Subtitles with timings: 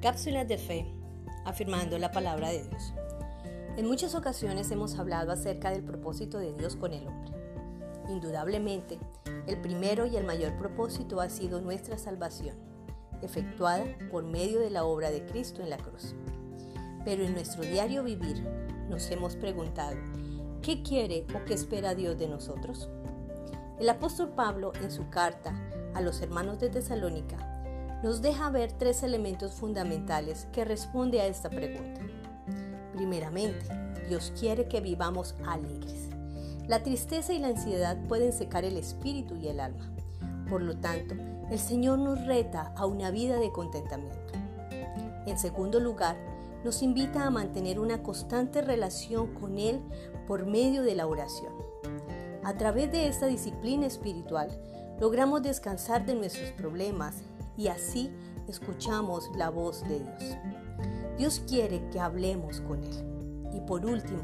[0.00, 0.86] Cápsulas de fe,
[1.44, 2.94] afirmando la palabra de Dios.
[3.76, 7.32] En muchas ocasiones hemos hablado acerca del propósito de Dios con el hombre.
[8.08, 9.00] Indudablemente,
[9.48, 12.54] el primero y el mayor propósito ha sido nuestra salvación,
[13.22, 16.14] efectuada por medio de la obra de Cristo en la cruz.
[17.04, 18.40] Pero en nuestro diario vivir
[18.88, 19.96] nos hemos preguntado,
[20.62, 22.88] ¿qué quiere o qué espera Dios de nosotros?
[23.80, 25.60] El apóstol Pablo en su carta
[25.92, 27.57] a los hermanos de Tesalónica
[28.02, 32.00] nos deja ver tres elementos fundamentales que responde a esta pregunta.
[32.94, 33.66] Primeramente,
[34.08, 36.08] Dios quiere que vivamos alegres.
[36.66, 39.90] La tristeza y la ansiedad pueden secar el espíritu y el alma.
[40.48, 41.14] Por lo tanto,
[41.50, 44.32] el Señor nos reta a una vida de contentamiento.
[45.26, 46.16] En segundo lugar,
[46.64, 49.80] nos invita a mantener una constante relación con Él
[50.26, 51.52] por medio de la oración.
[52.44, 54.48] A través de esta disciplina espiritual,
[55.00, 57.22] logramos descansar de nuestros problemas
[57.58, 58.10] y así
[58.46, 60.38] escuchamos la voz de Dios.
[61.18, 63.50] Dios quiere que hablemos con Él.
[63.52, 64.22] Y por último,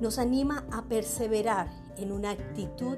[0.00, 2.96] nos anima a perseverar en una actitud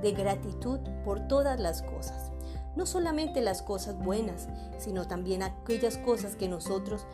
[0.00, 2.30] de gratitud por todas las cosas.
[2.76, 4.48] No solamente las cosas buenas,
[4.78, 7.04] sino también aquellas cosas que nosotros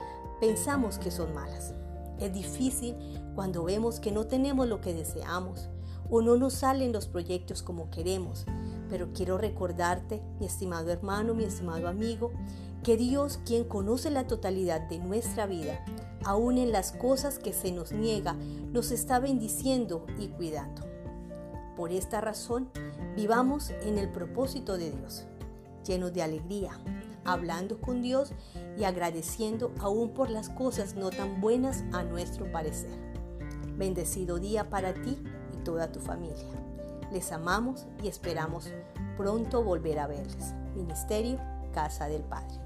[0.41, 1.73] pensamos que son malas.
[2.21, 2.97] Es difícil
[3.35, 5.71] cuando vemos que no tenemos lo que deseamos
[6.11, 8.45] o no nos salen los proyectos como queremos,
[8.89, 12.33] pero quiero recordarte, mi estimado hermano, mi estimado amigo,
[12.83, 15.85] que Dios, quien conoce la totalidad de nuestra vida,
[16.25, 18.35] aún en las cosas que se nos niega,
[18.73, 20.83] nos está bendiciendo y cuidando.
[21.77, 22.69] Por esta razón,
[23.17, 25.25] vivamos en el propósito de Dios,
[25.87, 26.79] llenos de alegría,
[27.25, 28.33] hablando con Dios
[28.77, 32.99] y agradeciendo aún por las cosas no tan buenas a nuestro parecer.
[33.77, 35.19] Bendecido día para ti
[35.53, 36.74] y toda tu familia.
[37.15, 38.69] Les amamos y esperamos
[39.17, 40.53] pronto volver a verles.
[40.75, 41.39] Ministerio
[41.73, 42.64] Casa del Padre.